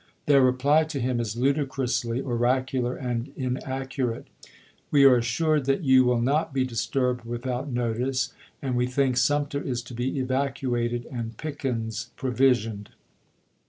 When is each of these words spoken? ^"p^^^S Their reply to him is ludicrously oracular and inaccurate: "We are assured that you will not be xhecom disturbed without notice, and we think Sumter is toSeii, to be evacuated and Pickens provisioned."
^"p^^^S 0.01 0.25
Their 0.25 0.41
reply 0.41 0.83
to 0.85 0.99
him 0.99 1.19
is 1.19 1.35
ludicrously 1.37 2.21
oracular 2.23 2.95
and 2.95 3.31
inaccurate: 3.35 4.25
"We 4.89 5.03
are 5.03 5.17
assured 5.17 5.65
that 5.65 5.83
you 5.83 6.05
will 6.05 6.19
not 6.19 6.55
be 6.55 6.63
xhecom 6.65 6.69
disturbed 6.69 7.23
without 7.25 7.71
notice, 7.71 8.33
and 8.63 8.75
we 8.75 8.87
think 8.87 9.15
Sumter 9.17 9.61
is 9.61 9.83
toSeii, 9.83 9.85
to 9.85 9.93
be 9.93 10.19
evacuated 10.19 11.05
and 11.11 11.37
Pickens 11.37 12.09
provisioned." 12.15 12.89